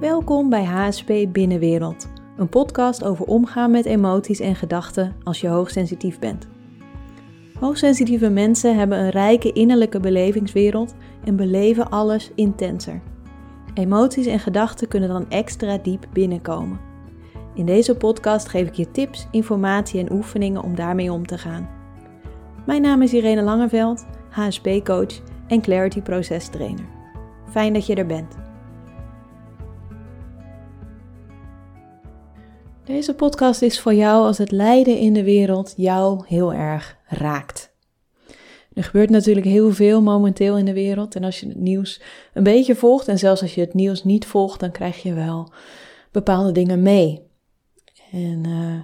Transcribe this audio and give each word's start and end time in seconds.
Welkom 0.00 0.48
bij 0.48 0.64
HSP 0.64 1.12
Binnenwereld, 1.28 2.08
een 2.36 2.48
podcast 2.48 3.04
over 3.04 3.24
omgaan 3.24 3.70
met 3.70 3.84
emoties 3.84 4.40
en 4.40 4.54
gedachten 4.54 5.16
als 5.22 5.40
je 5.40 5.48
hoogsensitief 5.48 6.18
bent. 6.18 6.48
Hoogsensitieve 7.58 8.30
mensen 8.30 8.76
hebben 8.76 8.98
een 8.98 9.10
rijke 9.10 9.52
innerlijke 9.52 10.00
belevingswereld 10.00 10.94
en 11.24 11.36
beleven 11.36 11.90
alles 11.90 12.30
intenser. 12.34 13.00
Emoties 13.74 14.26
en 14.26 14.38
gedachten 14.38 14.88
kunnen 14.88 15.08
dan 15.08 15.30
extra 15.30 15.78
diep 15.78 16.06
binnenkomen. 16.12 16.80
In 17.54 17.66
deze 17.66 17.96
podcast 17.96 18.48
geef 18.48 18.68
ik 18.68 18.74
je 18.74 18.90
tips, 18.90 19.26
informatie 19.30 20.00
en 20.00 20.12
oefeningen 20.12 20.62
om 20.62 20.74
daarmee 20.74 21.12
om 21.12 21.26
te 21.26 21.38
gaan. 21.38 21.68
Mijn 22.66 22.82
naam 22.82 23.02
is 23.02 23.12
Irene 23.12 23.42
Langeveld, 23.42 24.06
HSP-coach 24.30 25.20
en 25.46 25.60
Clarity 25.60 26.02
Proces 26.02 26.48
Trainer. 26.48 26.86
Fijn 27.50 27.72
dat 27.72 27.86
je 27.86 27.94
er 27.94 28.06
bent. 28.06 28.49
Deze 32.90 33.14
podcast 33.14 33.62
is 33.62 33.80
voor 33.80 33.94
jou 33.94 34.26
als 34.26 34.38
het 34.38 34.50
lijden 34.50 34.98
in 34.98 35.12
de 35.12 35.24
wereld 35.24 35.74
jou 35.76 36.24
heel 36.26 36.52
erg 36.52 36.96
raakt. 37.06 37.72
Er 38.72 38.84
gebeurt 38.84 39.10
natuurlijk 39.10 39.46
heel 39.46 39.72
veel 39.72 40.02
momenteel 40.02 40.58
in 40.58 40.64
de 40.64 40.72
wereld 40.72 41.14
en 41.14 41.24
als 41.24 41.40
je 41.40 41.48
het 41.48 41.56
nieuws 41.56 42.00
een 42.34 42.42
beetje 42.42 42.74
volgt 42.74 43.08
en 43.08 43.18
zelfs 43.18 43.42
als 43.42 43.54
je 43.54 43.60
het 43.60 43.74
nieuws 43.74 44.04
niet 44.04 44.26
volgt, 44.26 44.60
dan 44.60 44.70
krijg 44.70 45.02
je 45.02 45.14
wel 45.14 45.52
bepaalde 46.10 46.52
dingen 46.52 46.82
mee. 46.82 47.22
En 48.12 48.44
uh, 48.46 48.74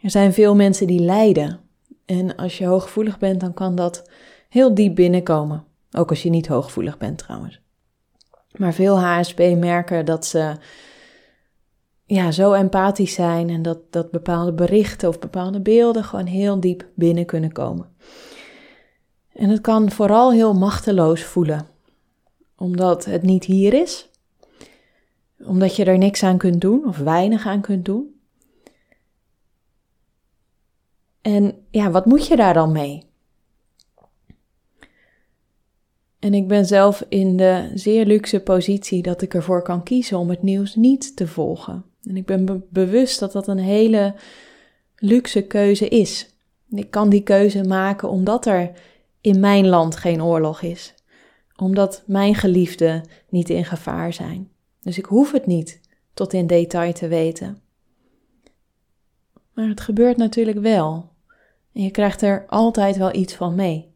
er 0.00 0.10
zijn 0.10 0.32
veel 0.32 0.54
mensen 0.54 0.86
die 0.86 1.00
lijden. 1.00 1.60
En 2.04 2.36
als 2.36 2.58
je 2.58 2.66
hooggevoelig 2.66 3.18
bent, 3.18 3.40
dan 3.40 3.54
kan 3.54 3.74
dat 3.74 4.10
heel 4.48 4.74
diep 4.74 4.94
binnenkomen. 4.94 5.64
Ook 5.92 6.10
als 6.10 6.22
je 6.22 6.30
niet 6.30 6.46
hooggevoelig 6.46 6.98
bent 6.98 7.18
trouwens. 7.18 7.60
Maar 8.56 8.74
veel 8.74 9.00
HSP 9.00 9.38
merken 9.38 10.04
dat 10.04 10.26
ze 10.26 10.56
ja, 12.06 12.30
zo 12.30 12.52
empathisch 12.52 13.14
zijn 13.14 13.50
en 13.50 13.62
dat, 13.62 13.78
dat 13.90 14.10
bepaalde 14.10 14.52
berichten 14.52 15.08
of 15.08 15.18
bepaalde 15.18 15.60
beelden 15.60 16.04
gewoon 16.04 16.26
heel 16.26 16.60
diep 16.60 16.88
binnen 16.94 17.26
kunnen 17.26 17.52
komen. 17.52 17.94
En 19.32 19.48
het 19.48 19.60
kan 19.60 19.90
vooral 19.90 20.32
heel 20.32 20.54
machteloos 20.54 21.24
voelen, 21.24 21.66
omdat 22.56 23.04
het 23.04 23.22
niet 23.22 23.44
hier 23.44 23.72
is, 23.72 24.08
omdat 25.44 25.76
je 25.76 25.84
er 25.84 25.98
niks 25.98 26.22
aan 26.22 26.38
kunt 26.38 26.60
doen 26.60 26.86
of 26.86 26.98
weinig 26.98 27.46
aan 27.46 27.60
kunt 27.60 27.84
doen. 27.84 28.20
En 31.20 31.66
ja, 31.70 31.90
wat 31.90 32.06
moet 32.06 32.26
je 32.26 32.36
daar 32.36 32.54
dan 32.54 32.72
mee? 32.72 33.04
En 36.18 36.34
ik 36.34 36.48
ben 36.48 36.66
zelf 36.66 37.04
in 37.08 37.36
de 37.36 37.70
zeer 37.74 38.06
luxe 38.06 38.40
positie 38.40 39.02
dat 39.02 39.22
ik 39.22 39.34
ervoor 39.34 39.62
kan 39.62 39.82
kiezen 39.82 40.18
om 40.18 40.30
het 40.30 40.42
nieuws 40.42 40.74
niet 40.74 41.16
te 41.16 41.26
volgen. 41.26 41.84
En 42.06 42.16
ik 42.16 42.26
ben 42.26 42.66
bewust 42.70 43.18
dat 43.18 43.32
dat 43.32 43.48
een 43.48 43.58
hele 43.58 44.14
luxe 44.96 45.42
keuze 45.42 45.88
is. 45.88 46.34
Ik 46.68 46.90
kan 46.90 47.08
die 47.08 47.22
keuze 47.22 47.64
maken 47.64 48.08
omdat 48.08 48.46
er 48.46 48.70
in 49.20 49.40
mijn 49.40 49.66
land 49.66 49.96
geen 49.96 50.22
oorlog 50.22 50.62
is. 50.62 50.94
Omdat 51.56 52.02
mijn 52.06 52.34
geliefden 52.34 53.08
niet 53.28 53.50
in 53.50 53.64
gevaar 53.64 54.12
zijn. 54.12 54.50
Dus 54.82 54.98
ik 54.98 55.04
hoef 55.04 55.32
het 55.32 55.46
niet 55.46 55.80
tot 56.14 56.32
in 56.32 56.46
detail 56.46 56.92
te 56.92 57.08
weten. 57.08 57.60
Maar 59.52 59.68
het 59.68 59.80
gebeurt 59.80 60.16
natuurlijk 60.16 60.58
wel. 60.58 61.10
En 61.72 61.82
je 61.82 61.90
krijgt 61.90 62.22
er 62.22 62.44
altijd 62.46 62.96
wel 62.96 63.14
iets 63.14 63.34
van 63.34 63.54
mee. 63.54 63.94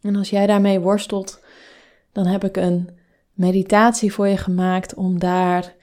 En 0.00 0.16
als 0.16 0.30
jij 0.30 0.46
daarmee 0.46 0.80
worstelt, 0.80 1.40
dan 2.12 2.26
heb 2.26 2.44
ik 2.44 2.56
een 2.56 2.88
meditatie 3.32 4.12
voor 4.12 4.28
je 4.28 4.36
gemaakt 4.36 4.94
om 4.94 5.18
daar 5.18 5.74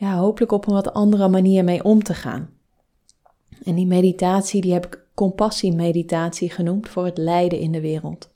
ja, 0.00 0.16
hopelijk 0.16 0.52
op 0.52 0.66
een 0.66 0.74
wat 0.74 0.92
andere 0.92 1.28
manier 1.28 1.64
mee 1.64 1.84
om 1.84 2.02
te 2.02 2.14
gaan. 2.14 2.50
En 3.64 3.74
die 3.74 3.86
meditatie 3.86 4.60
die 4.60 4.72
heb 4.72 4.86
ik 4.86 5.04
compassie-meditatie 5.14 6.50
genoemd 6.50 6.88
voor 6.88 7.04
het 7.04 7.18
lijden 7.18 7.58
in 7.58 7.72
de 7.72 7.80
wereld. 7.80 8.30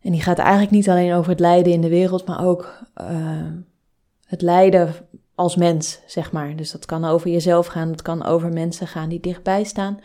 En 0.00 0.12
die 0.12 0.22
gaat 0.22 0.38
eigenlijk 0.38 0.70
niet 0.70 0.88
alleen 0.88 1.12
over 1.12 1.30
het 1.30 1.40
lijden 1.40 1.72
in 1.72 1.80
de 1.80 1.88
wereld, 1.88 2.26
maar 2.26 2.46
ook 2.46 2.78
uh, 3.00 3.08
het 4.24 4.42
lijden 4.42 4.94
als 5.34 5.56
mens, 5.56 6.00
zeg 6.06 6.32
maar. 6.32 6.56
Dus 6.56 6.70
dat 6.70 6.86
kan 6.86 7.04
over 7.04 7.30
jezelf 7.30 7.66
gaan, 7.66 7.90
dat 7.90 8.02
kan 8.02 8.24
over 8.24 8.52
mensen 8.52 8.86
gaan 8.86 9.08
die 9.08 9.20
dichtbij 9.20 9.64
staan. 9.64 10.00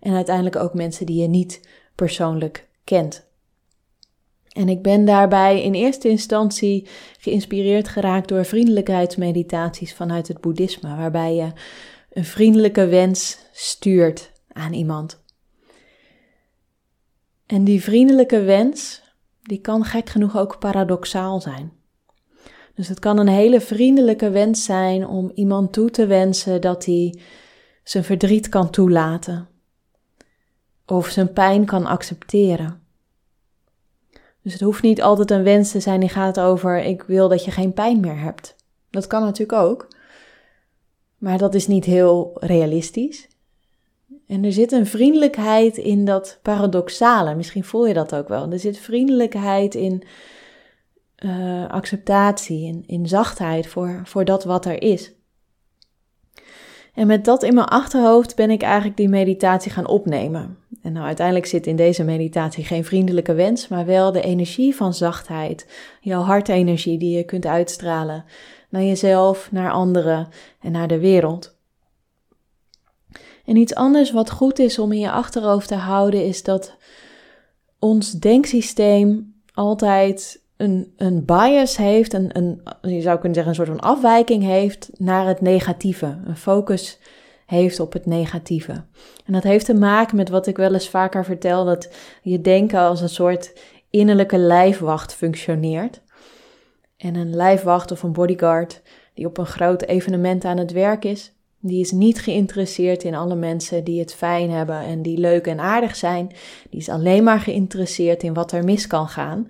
En 0.00 0.14
uiteindelijk 0.14 0.56
ook 0.56 0.74
mensen 0.74 1.06
die 1.06 1.20
je 1.20 1.28
niet 1.28 1.68
persoonlijk 1.94 2.68
kent. 2.84 3.25
En 4.56 4.68
ik 4.68 4.82
ben 4.82 5.04
daarbij 5.04 5.62
in 5.62 5.74
eerste 5.74 6.08
instantie 6.08 6.88
geïnspireerd 7.18 7.88
geraakt 7.88 8.28
door 8.28 8.44
vriendelijkheidsmeditaties 8.44 9.94
vanuit 9.94 10.28
het 10.28 10.40
boeddhisme, 10.40 10.96
waarbij 10.96 11.34
je 11.34 11.52
een 12.10 12.24
vriendelijke 12.24 12.86
wens 12.86 13.38
stuurt 13.52 14.32
aan 14.52 14.72
iemand. 14.72 15.22
En 17.46 17.64
die 17.64 17.82
vriendelijke 17.82 18.42
wens, 18.42 19.02
die 19.42 19.60
kan 19.60 19.84
gek 19.84 20.08
genoeg 20.08 20.38
ook 20.38 20.58
paradoxaal 20.58 21.40
zijn. 21.40 21.72
Dus 22.74 22.88
het 22.88 22.98
kan 22.98 23.18
een 23.18 23.28
hele 23.28 23.60
vriendelijke 23.60 24.30
wens 24.30 24.64
zijn 24.64 25.06
om 25.06 25.30
iemand 25.34 25.72
toe 25.72 25.90
te 25.90 26.06
wensen 26.06 26.60
dat 26.60 26.84
hij 26.84 27.18
zijn 27.84 28.04
verdriet 28.04 28.48
kan 28.48 28.70
toelaten. 28.70 29.48
Of 30.86 31.08
zijn 31.08 31.32
pijn 31.32 31.64
kan 31.64 31.86
accepteren. 31.86 32.85
Dus 34.46 34.54
het 34.54 34.64
hoeft 34.64 34.82
niet 34.82 35.02
altijd 35.02 35.30
een 35.30 35.42
wens 35.42 35.70
te 35.70 35.80
zijn 35.80 36.00
die 36.00 36.08
gaat 36.08 36.40
over 36.40 36.82
ik 36.82 37.02
wil 37.02 37.28
dat 37.28 37.44
je 37.44 37.50
geen 37.50 37.72
pijn 37.72 38.00
meer 38.00 38.20
hebt. 38.20 38.56
Dat 38.90 39.06
kan 39.06 39.22
natuurlijk 39.22 39.58
ook. 39.58 39.88
Maar 41.18 41.38
dat 41.38 41.54
is 41.54 41.66
niet 41.66 41.84
heel 41.84 42.32
realistisch. 42.34 43.28
En 44.26 44.44
er 44.44 44.52
zit 44.52 44.72
een 44.72 44.86
vriendelijkheid 44.86 45.76
in 45.76 46.04
dat 46.04 46.38
paradoxale. 46.42 47.34
Misschien 47.34 47.64
voel 47.64 47.86
je 47.86 47.94
dat 47.94 48.14
ook 48.14 48.28
wel. 48.28 48.52
Er 48.52 48.58
zit 48.58 48.78
vriendelijkheid 48.78 49.74
in 49.74 50.02
uh, 51.18 51.68
acceptatie, 51.68 52.66
in, 52.66 52.84
in 52.86 53.08
zachtheid 53.08 53.66
voor, 53.66 54.00
voor 54.04 54.24
dat 54.24 54.44
wat 54.44 54.64
er 54.64 54.82
is. 54.82 55.12
En 56.96 57.06
met 57.06 57.24
dat 57.24 57.42
in 57.42 57.54
mijn 57.54 57.66
achterhoofd 57.66 58.36
ben 58.36 58.50
ik 58.50 58.62
eigenlijk 58.62 58.96
die 58.96 59.08
meditatie 59.08 59.72
gaan 59.72 59.86
opnemen. 59.86 60.58
En 60.82 60.92
nou, 60.92 61.06
uiteindelijk 61.06 61.46
zit 61.46 61.66
in 61.66 61.76
deze 61.76 62.04
meditatie 62.04 62.64
geen 62.64 62.84
vriendelijke 62.84 63.34
wens, 63.34 63.68
maar 63.68 63.86
wel 63.86 64.12
de 64.12 64.20
energie 64.20 64.76
van 64.76 64.94
zachtheid, 64.94 65.66
jouw 66.00 66.22
hartenergie 66.22 66.98
die 66.98 67.16
je 67.16 67.24
kunt 67.24 67.46
uitstralen 67.46 68.24
naar 68.68 68.82
jezelf, 68.82 69.48
naar 69.52 69.70
anderen 69.70 70.28
en 70.60 70.72
naar 70.72 70.88
de 70.88 70.98
wereld. 70.98 71.58
En 73.44 73.56
iets 73.56 73.74
anders 73.74 74.12
wat 74.12 74.30
goed 74.30 74.58
is 74.58 74.78
om 74.78 74.92
in 74.92 75.00
je 75.00 75.10
achterhoofd 75.10 75.68
te 75.68 75.74
houden 75.74 76.24
is 76.24 76.42
dat 76.42 76.76
ons 77.78 78.12
denksysteem 78.12 79.34
altijd 79.52 80.44
een, 80.56 80.92
een 80.96 81.24
bias 81.24 81.76
heeft, 81.76 82.12
een, 82.12 82.30
een, 82.32 82.62
je 82.82 83.00
zou 83.00 83.18
kunnen 83.18 83.34
zeggen 83.34 83.48
een 83.48 83.66
soort 83.66 83.78
van 83.78 83.90
afwijking 83.90 84.42
heeft 84.42 84.90
naar 84.96 85.26
het 85.26 85.40
negatieve. 85.40 86.18
Een 86.24 86.36
focus 86.36 86.98
heeft 87.46 87.80
op 87.80 87.92
het 87.92 88.06
negatieve. 88.06 88.72
En 89.24 89.32
dat 89.32 89.42
heeft 89.42 89.64
te 89.64 89.74
maken 89.74 90.16
met 90.16 90.28
wat 90.28 90.46
ik 90.46 90.56
wel 90.56 90.72
eens 90.72 90.88
vaker 90.88 91.24
vertel, 91.24 91.64
dat 91.64 91.94
je 92.22 92.40
denken 92.40 92.80
als 92.80 93.00
een 93.00 93.08
soort 93.08 93.52
innerlijke 93.90 94.38
lijfwacht 94.38 95.14
functioneert. 95.14 96.00
En 96.96 97.14
een 97.14 97.36
lijfwacht 97.36 97.90
of 97.90 98.02
een 98.02 98.12
bodyguard 98.12 98.82
die 99.14 99.26
op 99.26 99.38
een 99.38 99.46
groot 99.46 99.82
evenement 99.82 100.44
aan 100.44 100.58
het 100.58 100.72
werk 100.72 101.04
is, 101.04 101.32
die 101.60 101.80
is 101.80 101.90
niet 101.90 102.20
geïnteresseerd 102.20 103.04
in 103.04 103.14
alle 103.14 103.34
mensen 103.34 103.84
die 103.84 104.00
het 104.00 104.14
fijn 104.14 104.50
hebben 104.50 104.80
en 104.80 105.02
die 105.02 105.18
leuk 105.18 105.46
en 105.46 105.60
aardig 105.60 105.96
zijn. 105.96 106.26
Die 106.70 106.80
is 106.80 106.88
alleen 106.88 107.24
maar 107.24 107.40
geïnteresseerd 107.40 108.22
in 108.22 108.34
wat 108.34 108.52
er 108.52 108.64
mis 108.64 108.86
kan 108.86 109.08
gaan. 109.08 109.48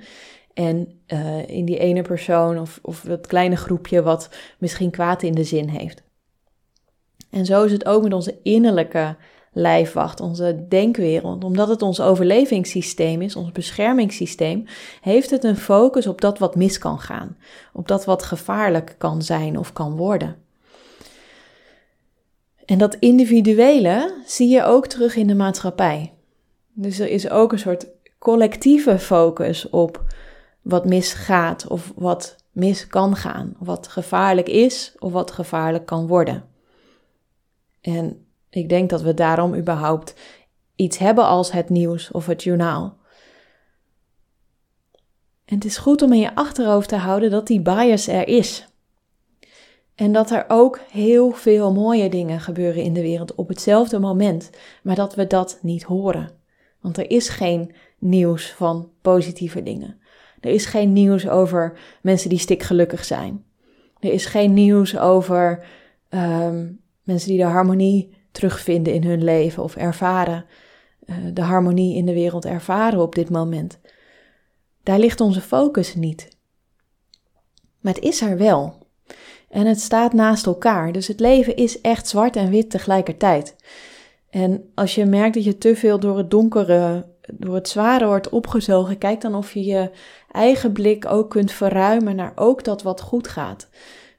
En 0.57 1.01
uh, 1.07 1.49
in 1.49 1.65
die 1.65 1.79
ene 1.79 2.03
persoon 2.03 2.59
of, 2.59 2.79
of 2.83 3.01
dat 3.01 3.27
kleine 3.27 3.57
groepje 3.57 4.03
wat 4.03 4.29
misschien 4.59 4.91
kwaad 4.91 5.23
in 5.23 5.33
de 5.33 5.45
zin 5.45 5.69
heeft. 5.69 6.03
En 7.31 7.47
zo 7.47 7.65
is 7.65 7.73
het 7.73 7.87
ook 7.87 8.03
met 8.03 8.13
onze 8.13 8.39
innerlijke 8.43 9.17
lijfwacht, 9.53 10.21
onze 10.21 10.65
denkwereld. 10.69 11.45
Omdat 11.45 11.69
het 11.69 11.83
ons 11.83 12.01
overlevingssysteem 12.01 13.23
is, 13.23 13.37
ons 13.37 13.53
beschermingssysteem, 13.53 14.65
heeft 15.01 15.31
het 15.31 15.45
een 15.45 15.57
focus 15.57 16.07
op 16.07 16.21
dat 16.21 16.39
wat 16.39 16.57
mis 16.57 16.79
kan 16.79 16.99
gaan. 16.99 17.37
Op 17.73 17.89
dat 17.89 18.05
wat 18.05 18.23
gevaarlijk 18.23 18.95
kan 18.99 19.23
zijn 19.23 19.59
of 19.59 19.73
kan 19.73 19.97
worden. 19.97 20.37
En 22.65 22.79
dat 22.79 22.95
individuele 22.95 24.15
zie 24.27 24.49
je 24.49 24.65
ook 24.65 24.87
terug 24.87 25.17
in 25.17 25.27
de 25.27 25.35
maatschappij. 25.35 26.13
Dus 26.73 26.99
er 26.99 27.09
is 27.09 27.31
ook 27.31 27.53
een 27.53 27.59
soort 27.59 27.87
collectieve 28.19 28.99
focus 28.99 29.71
op 29.71 30.05
wat 30.67 30.85
misgaat 30.85 31.67
of 31.67 31.93
wat 31.97 32.37
mis 32.53 32.87
kan 32.87 33.17
gaan, 33.17 33.57
wat 33.59 33.89
gevaarlijk 33.89 34.49
is 34.49 34.95
of 34.99 35.13
wat 35.13 35.31
gevaarlijk 35.31 35.87
kan 35.87 36.07
worden. 36.07 36.45
En 37.81 38.27
ik 38.51 38.69
denk 38.69 38.91
dat 38.91 39.03
we 39.03 39.15
daarom 39.15 39.55
überhaupt 39.55 40.15
iets 40.77 40.99
hebben 40.99 41.25
als 41.25 41.53
het 41.53 41.69
nieuws 41.69 42.11
of 42.11 42.27
het 42.27 42.43
journaal. 42.43 42.97
En 45.45 45.55
het 45.55 45.65
is 45.65 45.77
goed 45.77 46.03
om 46.03 46.13
in 46.13 46.19
je 46.19 46.35
achterhoofd 46.35 46.89
te 46.89 46.97
houden 46.97 47.31
dat 47.31 47.47
die 47.47 47.61
bias 47.63 48.09
er 48.09 48.29
is. 48.29 48.69
En 49.95 50.13
dat 50.13 50.31
er 50.31 50.45
ook 50.49 50.81
heel 50.91 51.31
veel 51.31 51.73
mooie 51.73 52.09
dingen 52.09 52.41
gebeuren 52.41 52.83
in 52.83 52.93
de 52.93 53.03
wereld 53.03 53.35
op 53.35 53.49
hetzelfde 53.49 53.99
moment, 53.99 54.51
maar 54.83 54.95
dat 54.95 55.15
we 55.15 55.27
dat 55.27 55.59
niet 55.63 55.83
horen. 55.83 56.31
Want 56.81 56.99
er 56.99 57.11
is 57.11 57.29
geen 57.29 57.75
nieuws 57.99 58.53
van 58.53 58.91
positieve 59.01 59.63
dingen. 59.63 60.01
Er 60.47 60.53
is 60.53 60.67
geen 60.67 60.93
nieuws 60.93 61.29
over 61.29 61.79
mensen 62.03 62.29
die 62.29 62.39
stikgelukkig 62.39 63.05
zijn. 63.05 63.45
Er 64.01 64.13
is 64.13 64.27
geen 64.27 64.55
nieuws 64.55 64.99
over 64.99 65.67
ehm, 66.09 66.67
mensen 67.03 67.29
die 67.29 67.39
de 67.39 67.45
harmonie 67.45 68.15
terugvinden 68.31 68.93
in 68.93 69.05
hun 69.05 69.25
leven 69.25 69.63
of 69.63 69.77
ervaren, 69.77 70.45
uh, 71.07 71.17
de 71.33 71.43
harmonie 71.43 71.97
in 71.97 72.07
de 72.07 72.13
wereld 72.13 72.45
ervaren 72.45 73.01
op 73.01 73.15
dit 73.15 73.31
moment. 73.31 73.79
Daar 74.83 74.99
ligt 74.99 75.21
onze 75.21 75.41
focus 75.41 75.95
niet. 75.95 76.29
Maar 77.81 77.95
het 77.95 78.05
is 78.05 78.21
er 78.21 78.39
wel. 78.39 78.87
En 79.49 79.67
het 79.67 79.81
staat 79.81 80.13
naast 80.13 80.47
elkaar. 80.47 80.93
Dus 80.93 81.07
het 81.07 81.21
leven 81.21 81.57
is 81.57 81.81
echt 81.81 82.09
zwart 82.09 82.37
en 82.37 82.51
wit 82.51 82.71
tegelijkertijd. 82.71 83.57
En 84.31 84.71
als 84.75 84.95
je 84.95 85.05
merkt 85.05 85.35
dat 85.35 85.45
je 85.45 85.59
te 85.59 85.77
veel 85.77 86.01
door 86.01 86.19
het 86.19 86.31
donkere, 86.31 87.07
door 87.33 87.55
het 87.55 87.69
zware 87.69 88.07
wordt 88.07 88.29
opgezogen, 88.29 88.99
kijk 88.99 89.21
dan 89.21 89.35
of 89.35 89.53
je 89.53 89.65
je 89.65 89.91
eigen 90.31 90.73
blik 90.73 91.07
ook 91.07 91.31
kunt 91.31 91.53
verruimen 91.53 92.17
naar 92.17 92.33
ook 92.35 92.65
dat 92.65 92.83
wat 92.83 93.01
goed 93.01 93.29
gaat. 93.29 93.69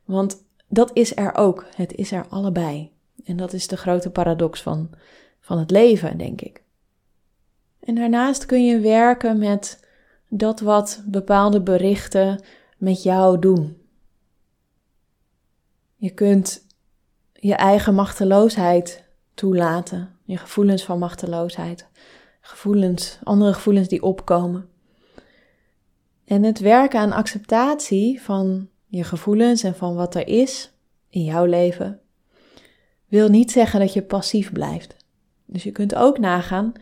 Want 0.05 0.45
dat 0.67 0.91
is 0.93 1.15
er 1.15 1.35
ook. 1.35 1.65
Het 1.75 1.95
is 1.95 2.11
er 2.11 2.25
allebei. 2.29 2.91
En 3.25 3.37
dat 3.37 3.53
is 3.53 3.67
de 3.67 3.77
grote 3.77 4.09
paradox 4.09 4.61
van, 4.61 4.89
van 5.39 5.59
het 5.59 5.71
leven, 5.71 6.17
denk 6.17 6.41
ik. 6.41 6.63
En 7.79 7.95
daarnaast 7.95 8.45
kun 8.45 8.65
je 8.65 8.79
werken 8.79 9.39
met 9.39 9.85
dat 10.29 10.59
wat 10.59 11.03
bepaalde 11.05 11.61
berichten 11.61 12.43
met 12.77 13.03
jou 13.03 13.39
doen. 13.39 13.81
Je 15.95 16.09
kunt 16.09 16.65
je 17.33 17.55
eigen 17.55 17.95
machteloosheid 17.95 19.03
toelaten, 19.33 20.15
je 20.23 20.37
gevoelens 20.37 20.83
van 20.83 20.99
machteloosheid, 20.99 21.87
gevoelens, 22.47 23.19
andere 23.23 23.53
gevoelens 23.53 23.87
die 23.87 24.03
opkomen. 24.03 24.69
En 26.25 26.43
het 26.43 26.59
werken 26.59 26.99
aan 26.99 27.11
acceptatie 27.11 28.21
van 28.21 28.69
je 28.87 29.03
gevoelens 29.03 29.63
en 29.63 29.75
van 29.75 29.95
wat 29.95 30.15
er 30.15 30.27
is 30.27 30.71
in 31.09 31.23
jouw 31.23 31.45
leven, 31.45 31.99
wil 33.07 33.29
niet 33.29 33.51
zeggen 33.51 33.79
dat 33.79 33.93
je 33.93 34.01
passief 34.01 34.51
blijft. 34.51 34.95
Dus 35.45 35.63
je 35.63 35.71
kunt 35.71 35.95
ook 35.95 36.19
nagaan, 36.19 36.73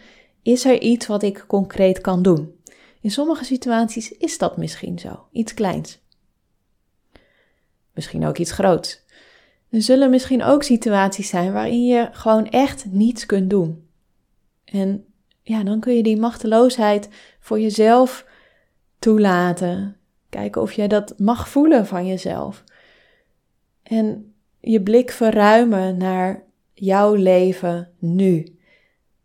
is 0.42 0.66
er 0.66 0.82
iets 0.82 1.08
wat 1.08 1.24
ik 1.24 1.44
concreet 1.48 2.02
kan 2.02 2.22
doen? 2.22 2.56
In 3.02 3.12
sommige 3.12 3.44
situaties 3.44 4.12
is 4.12 4.38
dat 4.38 4.58
misschien 4.58 5.00
zo, 5.00 5.28
iets 5.32 5.54
kleins. 5.54 6.00
Misschien 7.94 8.26
ook 8.26 8.38
iets 8.38 8.52
groots. 8.52 9.04
Er 9.70 9.82
zullen 9.82 10.10
misschien 10.10 10.44
ook 10.44 10.64
situaties 10.64 11.30
zijn 11.30 11.54
waarin 11.54 11.86
je 11.86 12.10
gewoon 12.12 12.50
echt 12.50 12.86
niets 12.86 13.26
kunt 13.26 13.50
doen. 13.50 13.88
En 14.66 15.06
ja, 15.48 15.64
dan 15.64 15.80
kun 15.80 15.96
je 15.96 16.04
die 16.04 16.18
machteloosheid 16.18 17.10
voor 17.40 17.60
jezelf 17.60 18.26
toelaten. 19.00 19.98
Kijken 20.30 20.62
of 20.62 20.72
jij 20.72 20.88
dat 20.88 21.14
mag 21.18 21.50
voelen 21.50 21.86
van 21.86 22.08
jezelf. 22.08 22.64
En 23.84 24.34
je 24.60 24.82
blik 24.82 25.12
verruimen 25.12 25.98
naar 25.98 26.44
jouw 26.74 27.14
leven 27.14 27.92
nu. 28.00 28.58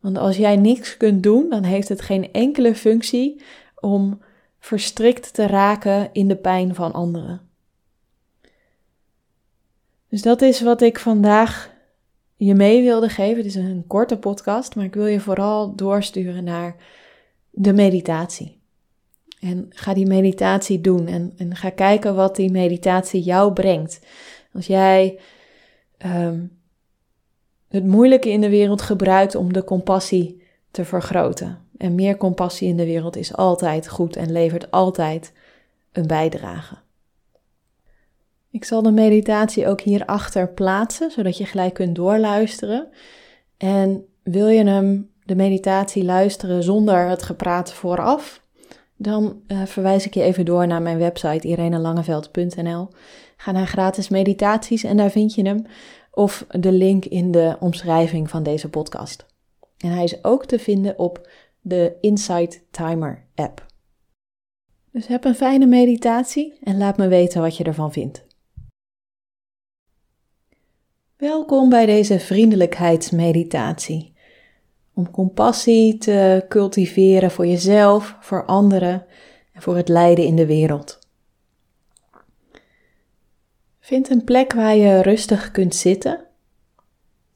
Want 0.00 0.18
als 0.18 0.36
jij 0.36 0.56
niks 0.56 0.96
kunt 0.96 1.22
doen, 1.22 1.50
dan 1.50 1.62
heeft 1.62 1.88
het 1.88 2.00
geen 2.00 2.32
enkele 2.32 2.74
functie 2.74 3.42
om 3.74 4.22
verstrikt 4.58 5.34
te 5.34 5.46
raken 5.46 6.10
in 6.12 6.28
de 6.28 6.36
pijn 6.36 6.74
van 6.74 6.92
anderen. 6.92 7.48
Dus 10.08 10.22
dat 10.22 10.42
is 10.42 10.60
wat 10.60 10.80
ik 10.80 10.98
vandaag 10.98 11.69
je 12.46 12.54
mee 12.54 12.82
wilde 12.82 13.08
geven. 13.08 13.36
Het 13.36 13.46
is 13.46 13.54
een 13.54 13.84
korte 13.86 14.18
podcast, 14.18 14.74
maar 14.74 14.84
ik 14.84 14.94
wil 14.94 15.06
je 15.06 15.20
vooral 15.20 15.74
doorsturen 15.74 16.44
naar 16.44 16.76
de 17.50 17.72
meditatie. 17.72 18.58
En 19.40 19.66
ga 19.70 19.94
die 19.94 20.06
meditatie 20.06 20.80
doen 20.80 21.06
en, 21.06 21.32
en 21.36 21.56
ga 21.56 21.70
kijken 21.70 22.14
wat 22.14 22.36
die 22.36 22.50
meditatie 22.50 23.22
jou 23.22 23.52
brengt. 23.52 24.00
Als 24.52 24.66
jij 24.66 25.18
um, 26.06 26.58
het 27.68 27.86
moeilijke 27.86 28.30
in 28.30 28.40
de 28.40 28.50
wereld 28.50 28.82
gebruikt 28.82 29.34
om 29.34 29.52
de 29.52 29.64
compassie 29.64 30.42
te 30.70 30.84
vergroten. 30.84 31.58
En 31.76 31.94
meer 31.94 32.16
compassie 32.16 32.68
in 32.68 32.76
de 32.76 32.84
wereld 32.84 33.16
is 33.16 33.36
altijd 33.36 33.88
goed 33.88 34.16
en 34.16 34.32
levert 34.32 34.70
altijd 34.70 35.32
een 35.92 36.06
bijdrage. 36.06 36.76
Ik 38.50 38.64
zal 38.64 38.82
de 38.82 38.90
meditatie 38.90 39.66
ook 39.66 39.80
hierachter 39.80 40.48
plaatsen, 40.48 41.10
zodat 41.10 41.38
je 41.38 41.44
gelijk 41.44 41.74
kunt 41.74 41.96
doorluisteren. 41.96 42.88
En 43.56 44.04
wil 44.22 44.48
je 44.48 44.64
hem, 44.64 45.10
de 45.24 45.34
meditatie, 45.34 46.04
luisteren 46.04 46.62
zonder 46.62 47.08
het 47.08 47.22
gepraat 47.22 47.72
vooraf? 47.72 48.42
Dan 48.96 49.42
uh, 49.46 49.64
verwijs 49.64 50.06
ik 50.06 50.14
je 50.14 50.22
even 50.22 50.44
door 50.44 50.66
naar 50.66 50.82
mijn 50.82 50.98
website 50.98 51.48
irenelangeveld.nl. 51.48 52.88
Ga 53.36 53.52
naar 53.52 53.66
gratis 53.66 54.08
meditaties 54.08 54.84
en 54.84 54.96
daar 54.96 55.10
vind 55.10 55.34
je 55.34 55.42
hem. 55.46 55.66
Of 56.10 56.46
de 56.48 56.72
link 56.72 57.04
in 57.04 57.30
de 57.30 57.56
omschrijving 57.60 58.30
van 58.30 58.42
deze 58.42 58.68
podcast. 58.68 59.26
En 59.78 59.90
hij 59.90 60.04
is 60.04 60.24
ook 60.24 60.46
te 60.46 60.58
vinden 60.58 60.98
op 60.98 61.28
de 61.60 61.96
Insight 62.00 62.64
Timer 62.70 63.26
app. 63.34 63.66
Dus 64.92 65.06
heb 65.06 65.24
een 65.24 65.34
fijne 65.34 65.66
meditatie 65.66 66.58
en 66.62 66.78
laat 66.78 66.96
me 66.96 67.08
weten 67.08 67.40
wat 67.40 67.56
je 67.56 67.64
ervan 67.64 67.92
vindt. 67.92 68.28
Welkom 71.20 71.68
bij 71.68 71.86
deze 71.86 72.20
vriendelijkheidsmeditatie. 72.20 74.12
Om 74.94 75.10
compassie 75.10 75.98
te 75.98 76.44
cultiveren 76.48 77.30
voor 77.30 77.46
jezelf, 77.46 78.16
voor 78.20 78.44
anderen 78.44 79.06
en 79.52 79.62
voor 79.62 79.76
het 79.76 79.88
lijden 79.88 80.24
in 80.24 80.36
de 80.36 80.46
wereld. 80.46 80.98
Vind 83.80 84.10
een 84.10 84.24
plek 84.24 84.52
waar 84.52 84.76
je 84.76 85.02
rustig 85.02 85.50
kunt 85.50 85.74
zitten 85.74 86.24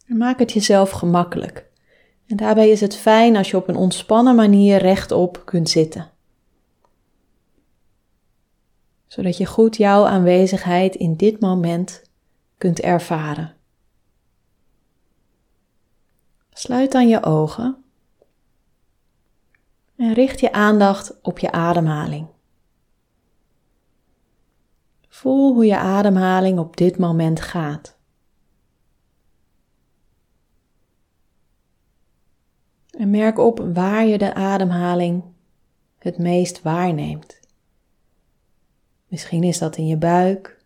en 0.06 0.16
maak 0.16 0.38
het 0.38 0.52
jezelf 0.52 0.90
gemakkelijk. 0.90 1.70
En 2.26 2.36
daarbij 2.36 2.70
is 2.70 2.80
het 2.80 2.96
fijn 2.96 3.36
als 3.36 3.50
je 3.50 3.56
op 3.56 3.68
een 3.68 3.76
ontspannen 3.76 4.34
manier 4.34 4.78
rechtop 4.78 5.42
kunt 5.44 5.68
zitten. 5.68 6.10
Zodat 9.06 9.36
je 9.36 9.46
goed 9.46 9.76
jouw 9.76 10.04
aanwezigheid 10.04 10.94
in 10.94 11.16
dit 11.16 11.40
moment 11.40 12.02
kunt 12.58 12.80
ervaren. 12.80 13.54
Sluit 16.56 16.92
dan 16.92 17.08
je 17.08 17.22
ogen 17.22 17.84
en 19.96 20.12
richt 20.12 20.40
je 20.40 20.52
aandacht 20.52 21.20
op 21.22 21.38
je 21.38 21.52
ademhaling. 21.52 22.26
Voel 25.08 25.54
hoe 25.54 25.66
je 25.66 25.78
ademhaling 25.78 26.58
op 26.58 26.76
dit 26.76 26.98
moment 26.98 27.40
gaat. 27.40 27.98
En 32.90 33.10
merk 33.10 33.38
op 33.38 33.58
waar 33.72 34.06
je 34.06 34.18
de 34.18 34.34
ademhaling 34.34 35.24
het 35.98 36.18
meest 36.18 36.62
waarneemt. 36.62 37.40
Misschien 39.08 39.42
is 39.42 39.58
dat 39.58 39.76
in 39.76 39.86
je 39.86 39.96
buik, 39.96 40.64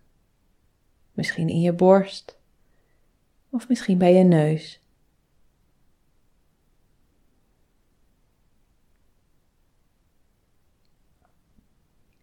misschien 1.12 1.48
in 1.48 1.60
je 1.60 1.72
borst, 1.72 2.38
of 3.50 3.68
misschien 3.68 3.98
bij 3.98 4.14
je 4.14 4.24
neus. 4.24 4.82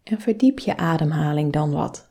En 0.05 0.19
verdiep 0.19 0.59
je 0.59 0.77
ademhaling 0.77 1.51
dan 1.51 1.71
wat. 1.71 2.09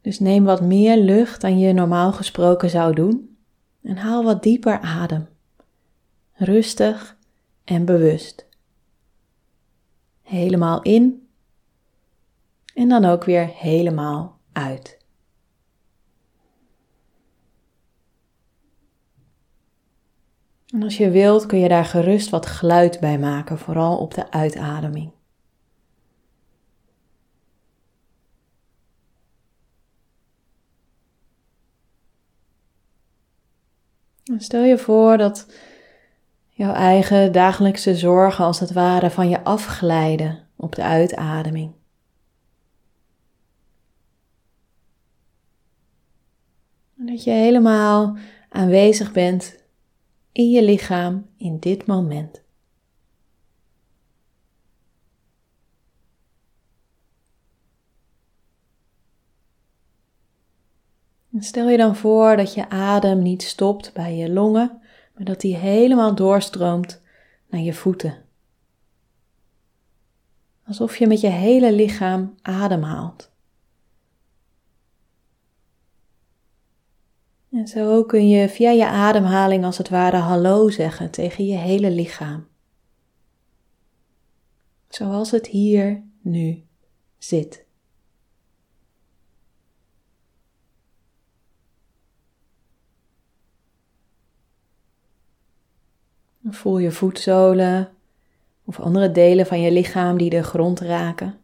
Dus 0.00 0.18
neem 0.18 0.44
wat 0.44 0.60
meer 0.60 0.96
lucht 0.96 1.40
dan 1.40 1.58
je 1.58 1.72
normaal 1.72 2.12
gesproken 2.12 2.70
zou 2.70 2.94
doen 2.94 3.36
en 3.82 3.96
haal 3.96 4.24
wat 4.24 4.42
dieper 4.42 4.80
adem. 4.80 5.28
Rustig 6.32 7.16
en 7.64 7.84
bewust. 7.84 8.46
Helemaal 10.22 10.82
in 10.82 11.28
en 12.74 12.88
dan 12.88 13.04
ook 13.04 13.24
weer 13.24 13.46
helemaal 13.46 14.38
uit. 14.52 14.98
En 20.66 20.82
als 20.82 20.96
je 20.96 21.10
wilt 21.10 21.46
kun 21.46 21.58
je 21.58 21.68
daar 21.68 21.84
gerust 21.84 22.28
wat 22.28 22.46
geluid 22.46 23.00
bij 23.00 23.18
maken, 23.18 23.58
vooral 23.58 23.98
op 23.98 24.14
de 24.14 24.30
uitademing. 24.30 25.17
Stel 34.36 34.62
je 34.62 34.78
voor 34.78 35.16
dat 35.16 35.46
jouw 36.48 36.72
eigen 36.72 37.32
dagelijkse 37.32 37.94
zorgen 37.94 38.44
als 38.44 38.60
het 38.60 38.72
ware 38.72 39.10
van 39.10 39.28
je 39.28 39.44
afglijden 39.44 40.46
op 40.56 40.74
de 40.74 40.82
uitademing. 40.82 41.72
Dat 46.94 47.24
je 47.24 47.30
helemaal 47.30 48.16
aanwezig 48.48 49.12
bent 49.12 49.56
in 50.32 50.50
je 50.50 50.62
lichaam 50.62 51.26
in 51.36 51.58
dit 51.58 51.86
moment. 51.86 52.42
Stel 61.42 61.68
je 61.68 61.76
dan 61.76 61.96
voor 61.96 62.36
dat 62.36 62.54
je 62.54 62.68
adem 62.68 63.22
niet 63.22 63.42
stopt 63.42 63.92
bij 63.92 64.16
je 64.16 64.30
longen, 64.30 64.80
maar 65.14 65.24
dat 65.24 65.40
die 65.40 65.56
helemaal 65.56 66.14
doorstroomt 66.14 67.02
naar 67.48 67.60
je 67.60 67.74
voeten. 67.74 68.16
Alsof 70.66 70.96
je 70.96 71.06
met 71.06 71.20
je 71.20 71.28
hele 71.28 71.72
lichaam 71.72 72.34
ademhaalt. 72.42 73.30
En 77.50 77.68
zo 77.68 78.04
kun 78.04 78.28
je 78.28 78.48
via 78.48 78.70
je 78.70 78.86
ademhaling 78.86 79.64
als 79.64 79.78
het 79.78 79.88
ware 79.88 80.16
hallo 80.16 80.68
zeggen 80.68 81.10
tegen 81.10 81.46
je 81.46 81.56
hele 81.56 81.90
lichaam. 81.90 82.46
Zoals 84.88 85.30
het 85.30 85.46
hier 85.46 86.02
nu 86.20 86.64
zit. 87.18 87.67
Voel 96.50 96.78
je 96.78 96.90
voetzolen 96.90 97.88
of 98.64 98.80
andere 98.80 99.10
delen 99.10 99.46
van 99.46 99.60
je 99.60 99.70
lichaam 99.72 100.18
die 100.18 100.30
de 100.30 100.42
grond 100.42 100.80
raken. 100.80 101.40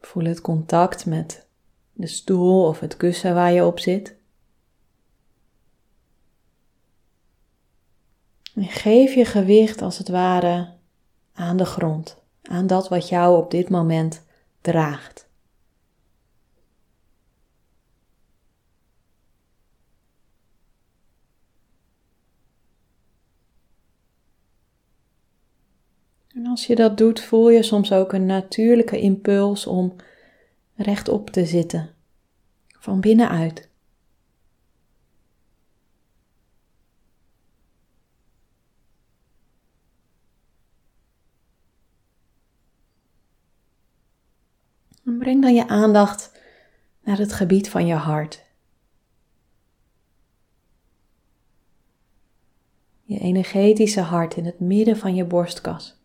Voel 0.00 0.24
het 0.24 0.40
contact 0.40 1.06
met 1.06 1.46
de 1.92 2.06
stoel 2.06 2.66
of 2.66 2.80
het 2.80 2.96
kussen 2.96 3.34
waar 3.34 3.52
je 3.52 3.64
op 3.64 3.78
zit. 3.78 4.18
En 8.54 8.64
geef 8.64 9.14
je 9.14 9.24
gewicht 9.24 9.82
als 9.82 9.98
het 9.98 10.08
ware 10.08 10.72
aan 11.32 11.56
de 11.56 11.64
grond, 11.64 12.22
aan 12.42 12.66
dat 12.66 12.88
wat 12.88 13.08
jou 13.08 13.42
op 13.42 13.50
dit 13.50 13.68
moment 13.68 14.24
draagt. 14.60 15.28
En 26.34 26.39
als 26.50 26.66
je 26.66 26.74
dat 26.74 26.98
doet, 26.98 27.20
voel 27.20 27.50
je 27.50 27.62
soms 27.62 27.92
ook 27.92 28.12
een 28.12 28.26
natuurlijke 28.26 29.00
impuls 29.00 29.66
om 29.66 29.96
rechtop 30.74 31.30
te 31.30 31.46
zitten, 31.46 31.90
van 32.78 33.00
binnenuit. 33.00 33.68
En 45.04 45.18
breng 45.18 45.42
dan 45.42 45.54
je 45.54 45.68
aandacht 45.68 46.40
naar 47.02 47.18
het 47.18 47.32
gebied 47.32 47.70
van 47.70 47.86
je 47.86 47.94
hart. 47.94 48.48
Je 53.02 53.18
energetische 53.18 54.00
hart 54.00 54.36
in 54.36 54.44
het 54.44 54.60
midden 54.60 54.96
van 54.96 55.14
je 55.14 55.24
borstkas. 55.24 55.99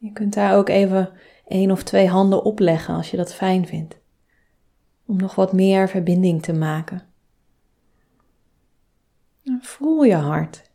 Je 0.00 0.12
kunt 0.12 0.34
daar 0.34 0.56
ook 0.56 0.68
even 0.68 1.12
één 1.46 1.70
of 1.70 1.82
twee 1.82 2.08
handen 2.08 2.44
opleggen 2.44 2.94
als 2.94 3.10
je 3.10 3.16
dat 3.16 3.34
fijn 3.34 3.66
vindt. 3.66 3.98
Om 5.06 5.16
nog 5.16 5.34
wat 5.34 5.52
meer 5.52 5.88
verbinding 5.88 6.42
te 6.42 6.52
maken. 6.52 7.08
voel 9.60 10.02
je 10.02 10.14
hart. 10.14 10.70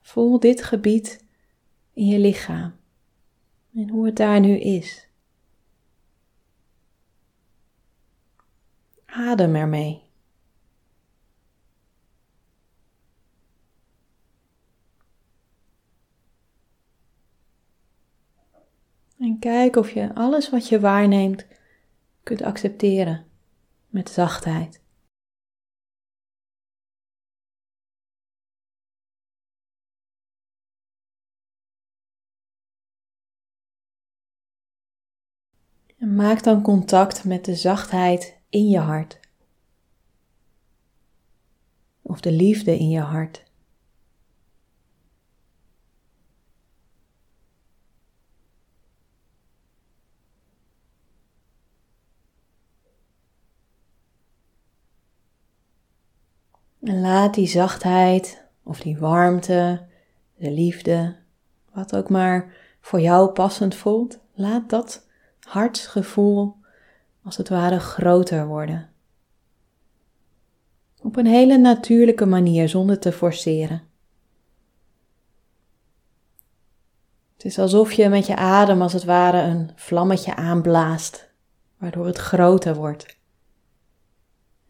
Voel 0.00 0.40
dit 0.40 0.62
gebied 0.62 1.24
in 1.92 2.06
je 2.06 2.18
lichaam 2.18 2.74
en 3.74 3.88
hoe 3.88 4.06
het 4.06 4.16
daar 4.16 4.40
nu 4.40 4.58
is. 4.58 5.08
Adem 9.06 9.56
ermee. 9.56 10.07
En 19.18 19.38
kijk 19.38 19.76
of 19.76 19.90
je 19.90 20.14
alles 20.14 20.50
wat 20.50 20.68
je 20.68 20.80
waarneemt 20.80 21.46
kunt 22.22 22.42
accepteren 22.42 23.26
met 23.86 24.10
zachtheid. 24.10 24.82
En 35.98 36.14
maak 36.14 36.42
dan 36.42 36.62
contact 36.62 37.24
met 37.24 37.44
de 37.44 37.54
zachtheid 37.54 38.40
in 38.48 38.68
je 38.68 38.78
hart. 38.78 39.20
Of 42.02 42.20
de 42.20 42.32
liefde 42.32 42.78
in 42.78 42.88
je 42.88 43.00
hart. 43.00 43.47
En 56.88 57.00
laat 57.00 57.34
die 57.34 57.46
zachtheid 57.46 58.44
of 58.62 58.80
die 58.80 58.98
warmte, 58.98 59.86
de 60.36 60.50
liefde, 60.50 61.16
wat 61.72 61.96
ook 61.96 62.08
maar 62.08 62.54
voor 62.80 63.00
jou 63.00 63.30
passend 63.30 63.74
voelt, 63.74 64.18
laat 64.34 64.70
dat 64.70 65.06
hartsgevoel 65.40 66.56
als 67.22 67.36
het 67.36 67.48
ware 67.48 67.80
groter 67.80 68.46
worden. 68.46 68.90
Op 71.02 71.16
een 71.16 71.26
hele 71.26 71.58
natuurlijke 71.58 72.26
manier 72.26 72.68
zonder 72.68 72.98
te 72.98 73.12
forceren. 73.12 73.82
Het 77.32 77.44
is 77.44 77.58
alsof 77.58 77.92
je 77.92 78.08
met 78.08 78.26
je 78.26 78.36
adem 78.36 78.82
als 78.82 78.92
het 78.92 79.04
ware 79.04 79.40
een 79.40 79.70
vlammetje 79.74 80.36
aanblaast, 80.36 81.30
waardoor 81.78 82.06
het 82.06 82.18
groter 82.18 82.74
wordt. 82.74 83.17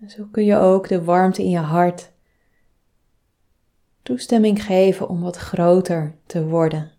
En 0.01 0.11
zo 0.11 0.29
kun 0.31 0.45
je 0.45 0.57
ook 0.57 0.89
de 0.89 1.05
warmte 1.05 1.43
in 1.43 1.51
je 1.51 1.59
hart 1.59 2.13
toestemming 4.03 4.63
geven 4.63 5.09
om 5.09 5.21
wat 5.21 5.37
groter 5.37 6.15
te 6.27 6.45
worden. 6.45 6.93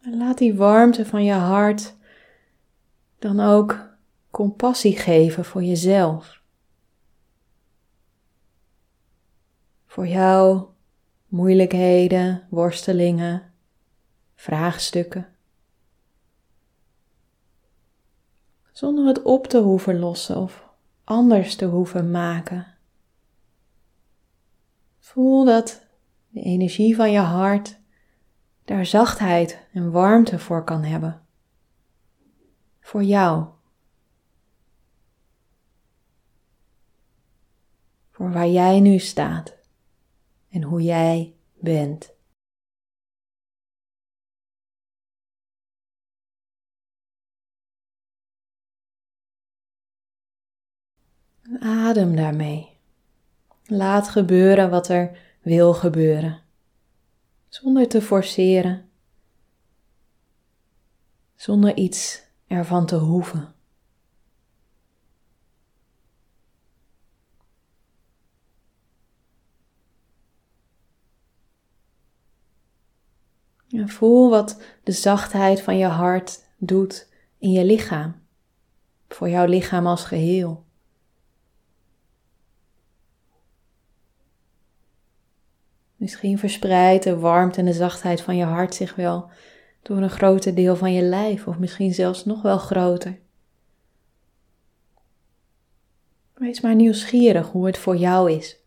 En 0.00 0.16
laat 0.16 0.38
die 0.38 0.54
warmte 0.54 1.06
van 1.06 1.24
je 1.24 1.32
hart 1.32 1.96
dan 3.18 3.40
ook 3.40 3.88
compassie 4.30 4.96
geven 4.96 5.44
voor 5.44 5.62
jezelf. 5.62 6.35
Voor 9.96 10.06
jou 10.06 10.64
moeilijkheden, 11.26 12.46
worstelingen, 12.50 13.52
vraagstukken. 14.34 15.28
Zonder 18.72 19.06
het 19.06 19.22
op 19.22 19.46
te 19.46 19.58
hoeven 19.58 19.98
lossen 19.98 20.36
of 20.36 20.68
anders 21.04 21.56
te 21.56 21.64
hoeven 21.64 22.10
maken. 22.10 22.66
Voel 24.98 25.44
dat 25.44 25.86
de 26.28 26.40
energie 26.40 26.96
van 26.96 27.12
je 27.12 27.18
hart 27.18 27.78
daar 28.64 28.86
zachtheid 28.86 29.66
en 29.72 29.90
warmte 29.90 30.38
voor 30.38 30.64
kan 30.64 30.82
hebben. 30.82 31.26
Voor 32.80 33.02
jou. 33.02 33.46
Voor 38.10 38.32
waar 38.32 38.48
jij 38.48 38.80
nu 38.80 38.98
staat 38.98 39.56
en 40.56 40.62
hoe 40.62 40.82
jij 40.82 41.34
bent. 41.54 42.14
Adem 51.60 52.16
daarmee. 52.16 52.78
Laat 53.64 54.08
gebeuren 54.08 54.70
wat 54.70 54.88
er 54.88 55.36
wil 55.42 55.74
gebeuren, 55.74 56.42
zonder 57.48 57.88
te 57.88 58.02
forceren. 58.02 58.90
zonder 61.34 61.76
iets 61.76 62.22
ervan 62.46 62.86
te 62.86 62.96
hoeven. 62.96 63.55
En 73.76 73.88
voel 73.88 74.30
wat 74.30 74.60
de 74.82 74.92
zachtheid 74.92 75.62
van 75.62 75.76
je 75.78 75.86
hart 75.86 76.40
doet 76.56 77.08
in 77.38 77.50
je 77.50 77.64
lichaam, 77.64 78.14
voor 79.08 79.28
jouw 79.28 79.46
lichaam 79.46 79.86
als 79.86 80.04
geheel. 80.04 80.64
Misschien 85.96 86.38
verspreidt 86.38 87.04
de 87.04 87.18
warmte 87.18 87.58
en 87.58 87.64
de 87.64 87.72
zachtheid 87.72 88.20
van 88.20 88.36
je 88.36 88.44
hart 88.44 88.74
zich 88.74 88.94
wel 88.94 89.30
door 89.82 89.96
een 89.96 90.10
groter 90.10 90.54
deel 90.54 90.76
van 90.76 90.92
je 90.92 91.02
lijf, 91.02 91.46
of 91.46 91.58
misschien 91.58 91.94
zelfs 91.94 92.24
nog 92.24 92.42
wel 92.42 92.58
groter. 92.58 93.18
Wees 96.34 96.60
maar 96.60 96.74
nieuwsgierig 96.74 97.48
hoe 97.48 97.66
het 97.66 97.78
voor 97.78 97.96
jou 97.96 98.32
is. 98.32 98.65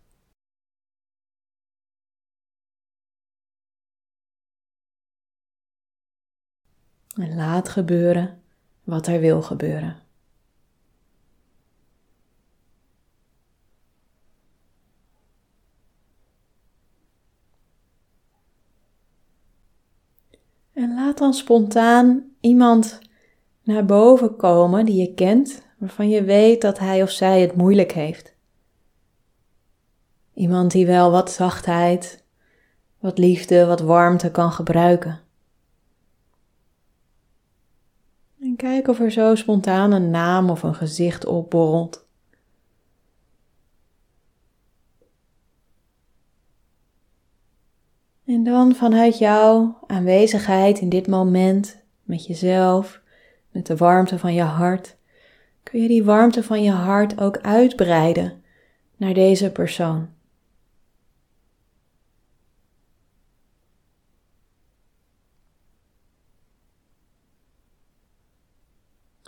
En 7.20 7.36
laat 7.36 7.70
gebeuren 7.70 8.42
wat 8.84 9.08
er 9.08 9.20
wil 9.20 9.42
gebeuren. 9.42 9.98
En 20.74 20.94
laat 20.94 21.18
dan 21.18 21.34
spontaan 21.34 22.24
iemand 22.40 23.00
naar 23.64 23.86
boven 23.86 24.36
komen 24.36 24.86
die 24.86 24.96
je 24.96 25.14
kent, 25.14 25.64
waarvan 25.78 26.10
je 26.10 26.24
weet 26.24 26.62
dat 26.62 26.80
hij 26.80 27.04
of 27.04 27.10
zij 27.10 27.42
het 27.42 27.56
moeilijk 27.56 27.92
heeft. 27.92 28.36
Iemand 30.34 30.72
die 30.72 30.86
wel 30.86 31.12
wat 31.12 31.32
zachtheid, 31.32 32.24
wat 33.00 33.18
liefde, 33.18 33.66
wat 33.66 33.82
warmte 33.82 34.32
kan 34.32 34.52
gebruiken. 34.52 35.20
En 38.40 38.49
kijk 38.60 38.88
of 38.88 39.00
er 39.00 39.12
zo 39.12 39.36
spontaan 39.36 39.92
een 39.92 40.10
naam 40.10 40.50
of 40.50 40.64
een 40.64 40.76
gezicht 40.76 41.26
opborrelt. 41.26 42.08
En 48.26 48.44
dan 48.44 48.76
vanuit 48.76 49.18
jouw 49.18 49.78
aanwezigheid 49.88 50.80
in 50.80 50.90
dit 50.90 51.08
moment, 51.08 51.84
met 52.04 52.26
jezelf, 52.26 53.02
met 53.52 53.66
de 53.66 53.76
warmte 53.76 54.20
van 54.20 54.34
je 54.34 54.42
hart, 54.42 54.98
kun 55.64 55.82
je 55.82 55.88
die 55.88 56.04
warmte 56.04 56.44
van 56.44 56.64
je 56.64 56.72
hart 56.72 57.22
ook 57.22 57.38
uitbreiden 57.38 58.44
naar 58.98 59.14
deze 59.14 59.52
persoon. 59.52 60.10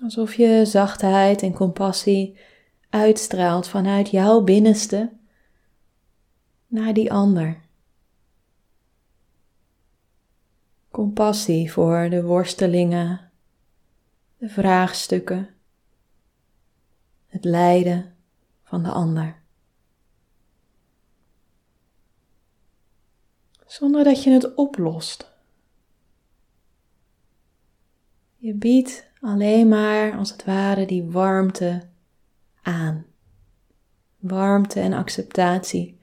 Alsof 0.01 0.33
je 0.33 0.65
zachtheid 0.65 1.41
en 1.41 1.53
compassie 1.53 2.37
uitstraalt 2.89 3.67
vanuit 3.67 4.09
jouw 4.09 4.41
binnenste 4.41 5.13
naar 6.67 6.93
die 6.93 7.11
ander. 7.11 7.61
Compassie 10.89 11.71
voor 11.71 12.09
de 12.09 12.23
worstelingen, 12.23 13.31
de 14.37 14.49
vraagstukken, 14.49 15.49
het 17.25 17.43
lijden 17.43 18.15
van 18.63 18.83
de 18.83 18.89
ander. 18.89 19.41
Zonder 23.65 24.03
dat 24.03 24.23
je 24.23 24.29
het 24.29 24.55
oplost. 24.55 25.31
Je 28.37 28.53
biedt 28.53 29.10
alleen 29.21 29.67
maar 29.67 30.17
als 30.17 30.31
het 30.31 30.45
ware 30.45 30.85
die 30.85 31.03
warmte 31.03 31.87
aan. 32.61 33.05
Warmte 34.17 34.79
en 34.79 34.93
acceptatie 34.93 35.99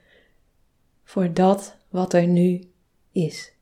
voor 1.05 1.33
dat 1.33 1.77
wat 1.89 2.13
er 2.13 2.27
nu 2.27 2.73
is. 3.13 3.53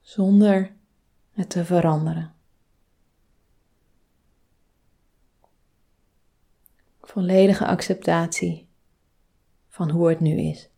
Zonder 0.00 0.72
het 1.30 1.50
te 1.50 1.64
veranderen. 1.64 2.34
Volledige 7.00 7.66
acceptatie 7.66 8.68
van 9.68 9.90
hoe 9.90 10.08
het 10.08 10.20
nu 10.20 10.40
is. 10.40 10.70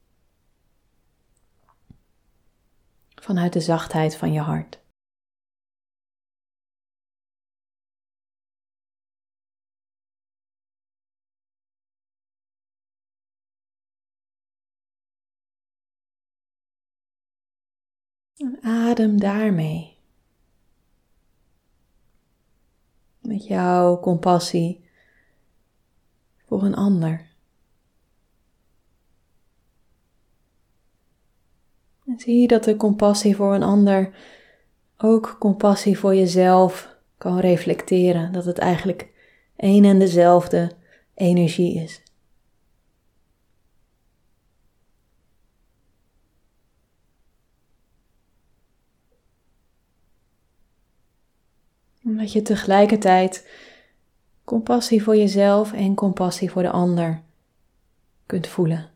Vanuit 3.15 3.53
de 3.53 3.61
zachtheid 3.61 4.17
van 4.17 4.33
je 4.33 4.41
hart. 4.41 4.80
Adem 18.71 19.21
daarmee. 19.21 19.99
Met 23.21 23.47
jouw 23.47 24.01
compassie 24.01 24.85
voor 26.47 26.63
een 26.63 26.75
ander. 26.75 27.29
En 32.07 32.19
zie 32.19 32.47
dat 32.47 32.65
de 32.65 32.77
compassie 32.77 33.37
voor 33.37 33.55
een 33.55 33.63
ander 33.63 34.15
ook 34.97 35.37
compassie 35.39 35.99
voor 35.99 36.15
jezelf 36.15 36.97
kan 37.19 37.39
reflecteren. 37.39 38.33
Dat 38.33 38.45
het 38.45 38.59
eigenlijk 38.59 39.09
één 39.57 39.85
en 39.85 39.99
dezelfde 39.99 40.73
energie 41.15 41.83
is. 41.83 42.03
Omdat 52.11 52.33
je 52.33 52.42
tegelijkertijd 52.42 53.49
compassie 54.44 55.03
voor 55.03 55.16
jezelf 55.16 55.73
en 55.73 55.94
compassie 55.94 56.51
voor 56.51 56.62
de 56.62 56.70
ander 56.70 57.23
kunt 58.27 58.46
voelen. 58.46 58.90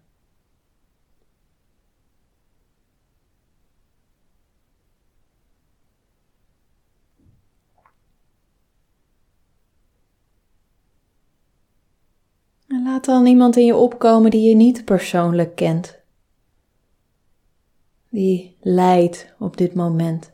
En 12.69 12.83
laat 12.83 13.05
dan 13.05 13.27
iemand 13.27 13.57
in 13.57 13.65
je 13.65 13.77
opkomen 13.77 14.31
die 14.31 14.49
je 14.49 14.55
niet 14.55 14.85
persoonlijk 14.85 15.55
kent. 15.57 15.99
Die 18.09 18.57
lijdt 18.61 19.35
op 19.39 19.57
dit 19.57 19.75
moment. 19.75 20.34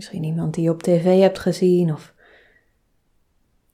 Misschien 0.00 0.24
iemand 0.24 0.54
die 0.54 0.64
je 0.64 0.70
op 0.70 0.82
tv 0.82 1.20
hebt 1.20 1.38
gezien 1.38 1.92
of 1.92 2.14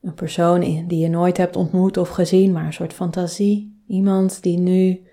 een 0.01 0.15
persoon 0.15 0.61
die 0.61 0.99
je 0.99 1.09
nooit 1.09 1.37
hebt 1.37 1.57
ontmoet 1.57 1.97
of 1.97 2.09
gezien, 2.09 2.53
maar 2.53 2.65
een 2.65 2.73
soort 2.73 2.93
fantasie. 2.93 3.83
Iemand 3.87 4.43
die 4.43 4.59
nu 4.59 5.07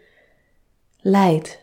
lijdt. 0.97 1.59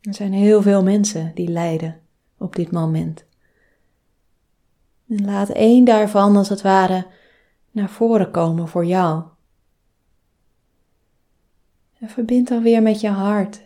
Er 0.00 0.14
zijn 0.14 0.32
heel 0.32 0.62
veel 0.62 0.82
mensen 0.82 1.32
die 1.34 1.48
lijden 1.48 2.00
op 2.38 2.56
dit 2.56 2.70
moment. 2.70 3.24
En 5.08 5.24
laat 5.24 5.48
één 5.48 5.84
daarvan 5.84 6.36
als 6.36 6.48
het 6.48 6.62
ware 6.62 7.06
naar 7.70 7.90
voren 7.90 8.30
komen 8.30 8.68
voor 8.68 8.84
jou. 8.84 9.24
En 11.98 12.08
verbind 12.08 12.48
dan 12.48 12.62
weer 12.62 12.82
met 12.82 13.00
je 13.00 13.08
hart 13.08 13.63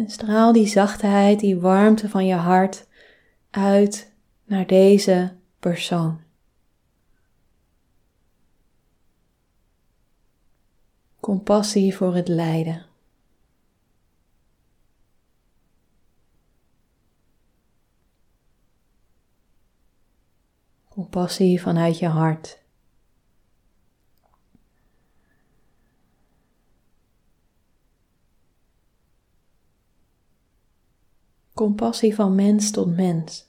en 0.00 0.10
straal 0.10 0.52
die 0.52 0.66
zachtheid, 0.66 1.40
die 1.40 1.60
warmte 1.60 2.08
van 2.08 2.26
je 2.26 2.34
hart 2.34 2.86
uit 3.50 4.12
naar 4.44 4.66
deze 4.66 5.36
persoon. 5.58 6.20
Compassie 11.20 11.96
voor 11.96 12.14
het 12.14 12.28
lijden. 12.28 12.86
Compassie 20.88 21.60
vanuit 21.60 21.98
je 21.98 22.06
hart. 22.06 22.59
Compassie 31.60 32.14
van 32.14 32.34
mens 32.34 32.70
tot 32.70 32.96
mens. 32.96 33.48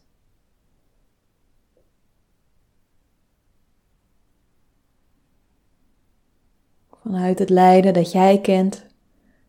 Vanuit 6.92 7.40
het 7.40 7.50
lijden 7.50 7.94
dat 7.94 8.12
jij 8.12 8.42
kent 8.42 8.86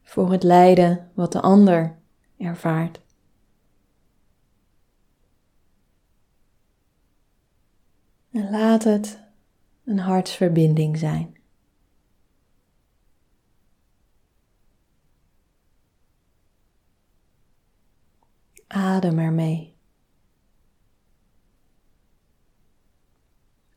voor 0.02 0.32
het 0.32 0.42
lijden 0.42 1.10
wat 1.14 1.32
de 1.32 1.40
ander 1.40 1.98
ervaart. 2.36 3.00
En 8.30 8.50
laat 8.50 8.84
het 8.84 9.20
een 9.84 9.98
hartsverbinding 9.98 10.98
zijn. 10.98 11.41
Adem 18.72 19.18
ermee. 19.18 19.74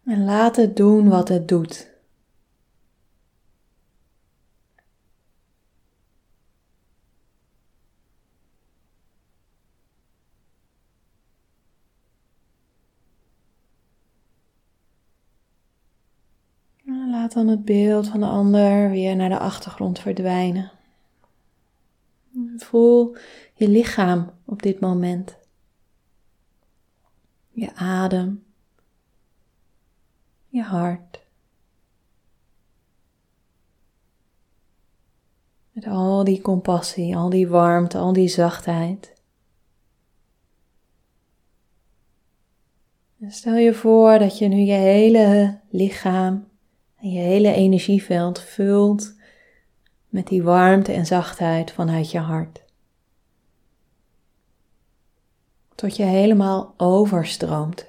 En 0.06 0.24
laat 0.24 0.56
het 0.56 0.76
doen 0.76 1.10
wat 1.10 1.28
het 1.28 1.48
doet. 1.48 1.94
Laat 16.86 17.34
dan 17.34 17.48
het 17.48 17.66
beeld 17.66 18.08
van 18.08 18.20
de 18.20 18.26
ander 18.26 18.90
weer 18.90 19.16
naar 19.16 19.30
de 19.30 19.40
achtergrond 19.40 20.00
verdwijnen. 20.00 20.75
Voel 22.58 23.15
je 23.54 23.68
lichaam 23.68 24.32
op 24.46 24.62
dit 24.62 24.80
moment. 24.80 25.38
Je 27.52 27.76
adem. 27.76 28.44
Je 30.48 30.62
hart. 30.62 31.24
Met 35.72 35.88
al 35.88 36.24
die 36.24 36.41
compassie, 36.41 37.15
al 37.15 37.30
die 37.30 37.48
warmte, 37.48 37.98
al 37.98 38.13
die 38.13 38.28
zachtheid. 38.28 39.13
En 43.20 43.32
stel 43.32 43.56
je 43.56 43.74
voor 43.74 44.20
dat 44.20 44.38
je 44.38 44.48
nu 44.48 44.58
je 44.58 44.74
hele 44.74 45.60
lichaam 45.70 46.48
en 46.96 47.12
je 47.12 47.20
hele 47.20 47.54
energieveld 47.54 48.39
vult 48.39 49.14
met 50.15 50.28
die 50.28 50.43
warmte 50.43 50.91
en 50.91 51.06
zachtheid 51.06 51.71
vanuit 51.71 52.12
je 52.12 52.19
hart. 52.19 52.63
Tot 55.75 55.95
je 55.95 56.04
helemaal 56.04 56.73
overstroomt. 56.78 57.86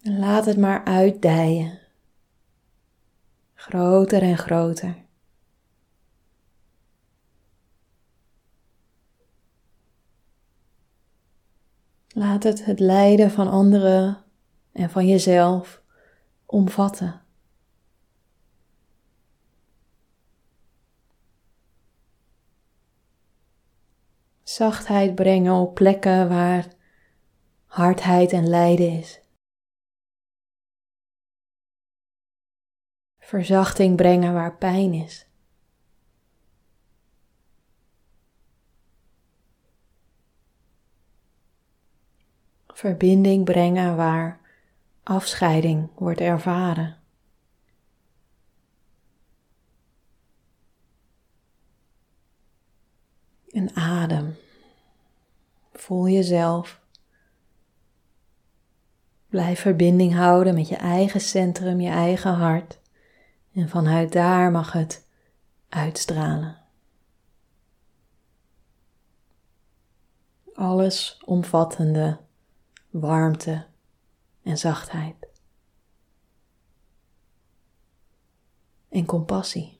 Laat 0.00 0.44
het 0.44 0.56
maar 0.56 0.84
uitdijen. 0.84 1.78
Groter 3.54 4.22
en 4.22 4.38
groter. 4.38 4.96
Laat 12.08 12.42
het 12.42 12.64
het 12.64 12.80
lijden 12.80 13.30
van 13.30 13.48
anderen 13.48 14.24
en 14.72 14.90
van 14.90 15.06
jezelf 15.06 15.82
omvatten. 16.46 17.23
Zachtheid 24.54 25.14
brengen 25.14 25.54
op 25.54 25.74
plekken 25.74 26.28
waar 26.28 26.68
hardheid 27.64 28.32
en 28.32 28.48
lijden 28.48 28.98
is. 28.98 29.20
Verzachting 33.18 33.96
brengen 33.96 34.34
waar 34.34 34.56
pijn 34.56 34.92
is. 34.92 35.28
Verbinding 42.66 43.44
brengen 43.44 43.96
waar 43.96 44.40
afscheiding 45.02 45.90
wordt 45.94 46.20
ervaren. 46.20 47.03
En 53.54 53.76
adem. 53.76 54.36
Voel 55.72 56.08
jezelf. 56.08 56.80
Blijf 59.28 59.60
verbinding 59.60 60.14
houden 60.14 60.54
met 60.54 60.68
je 60.68 60.76
eigen 60.76 61.20
centrum, 61.20 61.80
je 61.80 61.90
eigen 61.90 62.32
hart. 62.32 62.80
En 63.52 63.68
vanuit 63.68 64.12
daar 64.12 64.50
mag 64.50 64.72
het 64.72 65.06
uitstralen. 65.68 66.58
Alles 70.54 71.20
omvattende 71.24 72.20
warmte 72.90 73.66
en 74.42 74.58
zachtheid. 74.58 75.28
En 78.88 79.06
compassie. 79.06 79.73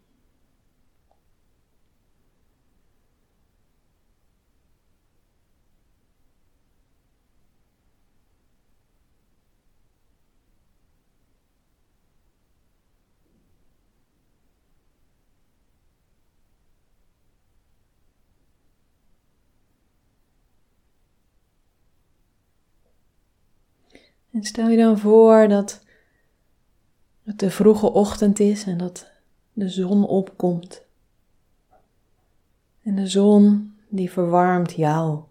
En 24.34 24.44
stel 24.44 24.68
je 24.68 24.76
dan 24.76 24.98
voor 24.98 25.48
dat 25.48 25.84
het 27.22 27.38
de 27.38 27.50
vroege 27.50 27.92
ochtend 27.92 28.40
is 28.40 28.64
en 28.64 28.78
dat 28.78 29.10
de 29.52 29.68
zon 29.68 30.06
opkomt. 30.06 30.82
En 32.82 32.94
de 32.94 33.06
zon 33.06 33.74
die 33.88 34.10
verwarmt 34.10 34.72
jou. 34.72 35.24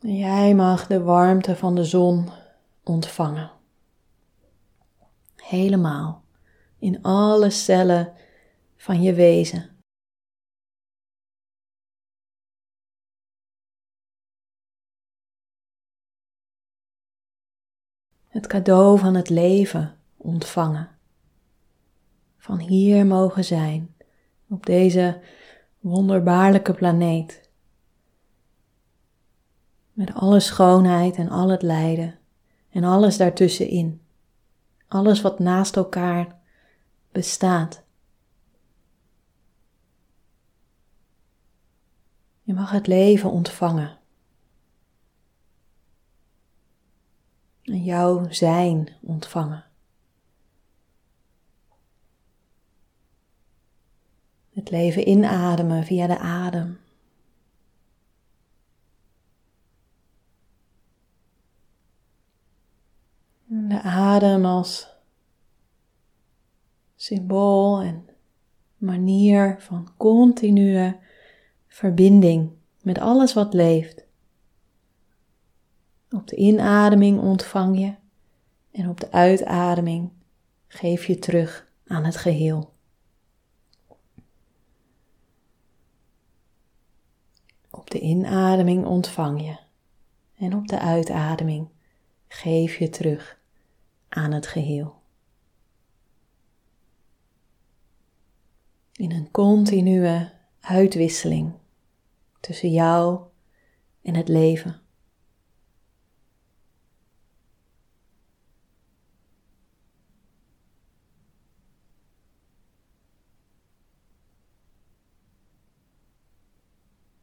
En 0.00 0.16
jij 0.16 0.54
mag 0.54 0.86
de 0.86 1.02
warmte 1.02 1.56
van 1.56 1.74
de 1.74 1.84
zon 1.84 2.28
ontvangen. 2.84 3.50
Helemaal, 5.36 6.24
in 6.78 7.02
alle 7.02 7.50
cellen 7.50 8.12
van 8.76 9.02
je 9.02 9.14
wezen. 9.14 9.79
Het 18.30 18.46
cadeau 18.46 18.98
van 18.98 19.14
het 19.14 19.28
leven 19.28 19.96
ontvangen. 20.16 20.88
Van 22.38 22.58
hier 22.58 23.06
mogen 23.06 23.44
zijn, 23.44 23.94
op 24.48 24.66
deze 24.66 25.20
wonderbaarlijke 25.78 26.74
planeet. 26.74 27.48
Met 29.92 30.14
alle 30.14 30.40
schoonheid 30.40 31.16
en 31.16 31.28
al 31.28 31.48
het 31.48 31.62
lijden 31.62 32.18
en 32.70 32.84
alles 32.84 33.16
daartussenin. 33.16 34.00
Alles 34.88 35.20
wat 35.20 35.38
naast 35.38 35.76
elkaar 35.76 36.38
bestaat. 37.12 37.82
Je 42.42 42.54
mag 42.54 42.70
het 42.70 42.86
leven 42.86 43.30
ontvangen. 43.30 43.99
En 47.62 47.82
jouw 47.82 48.30
zijn 48.30 48.88
ontvangen. 49.00 49.64
Het 54.52 54.70
leven 54.70 55.08
inademen 55.08 55.84
via 55.84 56.06
de 56.06 56.18
adem. 56.18 56.78
De 63.46 63.80
adem 63.82 64.44
als 64.44 64.88
symbool 66.96 67.80
en 67.80 68.08
manier 68.76 69.56
van 69.58 69.88
continue 69.96 70.96
verbinding 71.66 72.50
met 72.82 72.98
alles 72.98 73.34
wat 73.34 73.54
leeft. 73.54 74.04
Op 76.10 76.28
de 76.28 76.36
inademing 76.36 77.20
ontvang 77.20 77.78
je 77.78 77.94
En 78.70 78.88
op 78.88 79.00
de 79.00 79.12
uitademing 79.12 80.10
geef 80.68 81.06
je 81.06 81.18
terug 81.18 81.68
aan 81.86 82.04
het 82.04 82.16
geheel. 82.16 82.72
Op 87.70 87.90
de 87.90 88.00
inademing 88.00 88.86
ontvang 88.86 89.42
je 89.42 89.58
en 90.34 90.54
op 90.54 90.68
de 90.68 90.78
uitademing 90.78 91.68
geef 92.28 92.76
je 92.76 92.88
terug 92.88 93.38
aan 94.08 94.32
het 94.32 94.46
geheel. 94.46 94.98
In 98.92 99.12
een 99.12 99.30
continue 99.30 100.28
uitwisseling 100.60 101.52
tussen 102.40 102.70
jou 102.70 103.20
en 104.02 104.14
het 104.14 104.28
leven. 104.28 104.80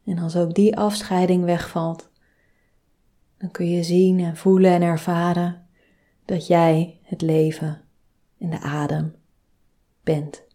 En 0.07 0.17
als 0.17 0.35
ook 0.35 0.53
die 0.53 0.77
afscheiding 0.77 1.43
wegvalt, 1.43 2.11
dan 3.37 3.51
kun 3.51 3.69
je 3.69 3.83
zien 3.83 4.19
en 4.19 4.37
voelen 4.37 4.71
en 4.71 4.81
ervaren 4.81 5.67
dat 6.25 6.47
jij 6.47 6.99
het 7.03 7.21
leven 7.21 7.81
en 8.37 8.49
de 8.49 8.59
adem 8.59 9.15
bent. 10.03 10.45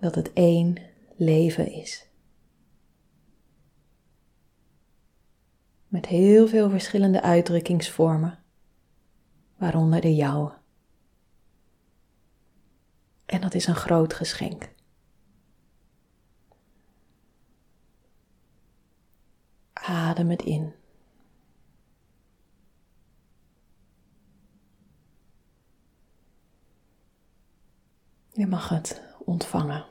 Dat 0.00 0.14
het 0.14 0.32
één 0.32 0.76
leven 1.16 1.72
is. 1.72 2.08
Met 5.86 6.06
heel 6.06 6.48
veel 6.48 6.70
verschillende 6.70 7.22
uitdrukkingsvormen, 7.22 8.38
waaronder 9.56 10.00
de 10.00 10.14
jouwe. 10.14 10.52
En 13.26 13.40
dat 13.40 13.54
is 13.54 13.66
een 13.66 13.74
groot 13.74 14.14
geschenk. 14.14 14.74
In. 20.18 20.74
Je 28.32 28.46
mag 28.46 28.68
het 28.68 29.02
ontvangen. 29.18 29.86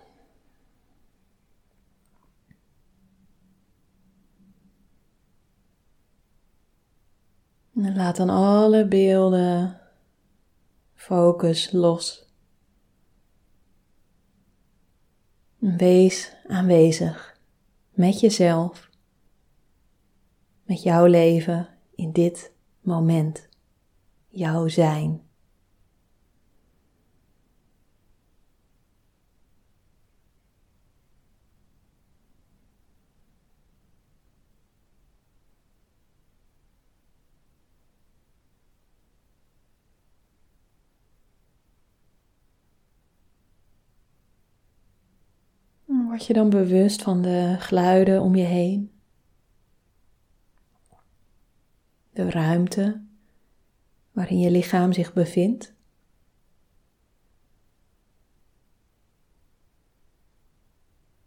En 7.75 7.95
laat 7.95 8.15
dan 8.15 8.29
alle 8.29 8.88
beelden, 8.88 9.81
focus 10.93 11.71
los. 11.71 12.25
Wees 15.57 16.35
aanwezig 16.47 17.39
met 17.89 18.19
jezelf 18.19 18.89
met 20.65 20.84
jouw 20.84 21.06
leven 21.06 21.67
in 21.95 22.12
dit 22.12 22.51
moment, 22.82 23.49
jouw 24.30 24.67
zijn. 24.67 25.23
Word 45.86 46.25
je 46.25 46.34
dan 46.34 46.49
bewust 46.49 47.01
van 47.01 47.21
de 47.21 47.56
geluiden 47.60 48.21
om 48.21 48.36
je 48.36 48.43
heen? 48.43 48.94
De 52.15 52.30
ruimte 52.30 53.01
waarin 54.12 54.39
je 54.39 54.51
lichaam 54.51 54.93
zich 54.93 55.13
bevindt. 55.13 55.73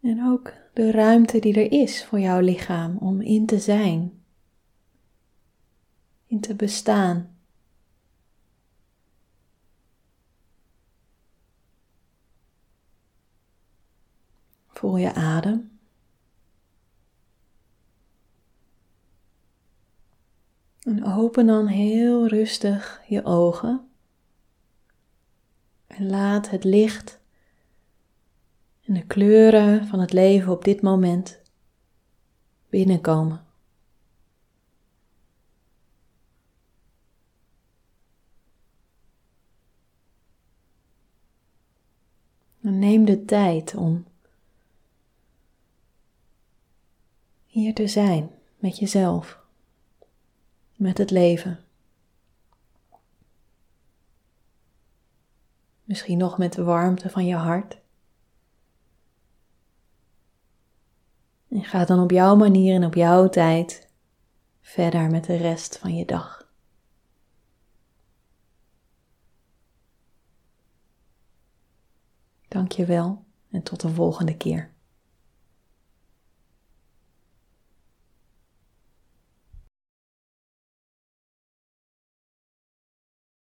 En 0.00 0.24
ook 0.24 0.52
de 0.72 0.90
ruimte 0.90 1.38
die 1.38 1.54
er 1.54 1.72
is 1.72 2.04
voor 2.04 2.20
jouw 2.20 2.40
lichaam 2.40 2.96
om 2.96 3.20
in 3.20 3.46
te 3.46 3.58
zijn, 3.58 4.22
in 6.26 6.40
te 6.40 6.54
bestaan. 6.54 7.36
Voel 14.68 14.96
je 14.96 15.14
adem. 15.14 15.77
En 20.88 21.04
open 21.04 21.46
dan 21.46 21.66
heel 21.66 22.26
rustig 22.26 23.02
je 23.08 23.24
ogen. 23.24 23.88
En 25.86 26.06
laat 26.06 26.50
het 26.50 26.64
licht 26.64 27.20
en 28.84 28.94
de 28.94 29.06
kleuren 29.06 29.86
van 29.86 30.00
het 30.00 30.12
leven 30.12 30.52
op 30.52 30.64
dit 30.64 30.82
moment 30.82 31.42
binnenkomen. 32.68 33.44
En 42.60 42.78
neem 42.78 43.04
de 43.04 43.24
tijd 43.24 43.74
om 43.74 44.06
hier 47.46 47.74
te 47.74 47.86
zijn 47.86 48.30
met 48.58 48.78
jezelf 48.78 49.37
met 50.78 50.98
het 50.98 51.10
leven. 51.10 51.64
Misschien 55.84 56.18
nog 56.18 56.38
met 56.38 56.52
de 56.52 56.62
warmte 56.62 57.10
van 57.10 57.26
je 57.26 57.34
hart. 57.34 57.78
En 61.48 61.64
ga 61.64 61.84
dan 61.84 62.02
op 62.02 62.10
jouw 62.10 62.36
manier 62.36 62.74
en 62.74 62.84
op 62.84 62.94
jouw 62.94 63.28
tijd 63.28 63.88
verder 64.60 65.10
met 65.10 65.24
de 65.24 65.36
rest 65.36 65.78
van 65.78 65.96
je 65.96 66.04
dag. 66.04 66.52
Dank 72.48 72.72
je 72.72 72.84
wel 72.84 73.24
en 73.50 73.62
tot 73.62 73.80
de 73.80 73.88
volgende 73.88 74.36
keer. 74.36 74.76